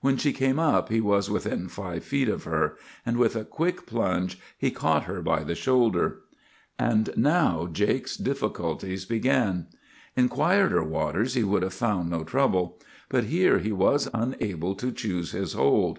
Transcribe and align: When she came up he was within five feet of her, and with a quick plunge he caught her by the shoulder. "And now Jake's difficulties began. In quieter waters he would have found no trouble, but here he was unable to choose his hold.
When 0.00 0.16
she 0.16 0.32
came 0.32 0.58
up 0.58 0.88
he 0.88 1.02
was 1.02 1.28
within 1.30 1.68
five 1.68 2.02
feet 2.02 2.30
of 2.30 2.44
her, 2.44 2.78
and 3.04 3.18
with 3.18 3.36
a 3.36 3.44
quick 3.44 3.84
plunge 3.84 4.38
he 4.56 4.70
caught 4.70 5.02
her 5.04 5.20
by 5.20 5.44
the 5.44 5.54
shoulder. 5.54 6.20
"And 6.78 7.10
now 7.14 7.68
Jake's 7.70 8.16
difficulties 8.16 9.04
began. 9.04 9.66
In 10.16 10.30
quieter 10.30 10.82
waters 10.82 11.34
he 11.34 11.44
would 11.44 11.62
have 11.62 11.74
found 11.74 12.08
no 12.08 12.24
trouble, 12.24 12.80
but 13.10 13.24
here 13.24 13.58
he 13.58 13.70
was 13.70 14.08
unable 14.14 14.74
to 14.76 14.90
choose 14.90 15.32
his 15.32 15.52
hold. 15.52 15.98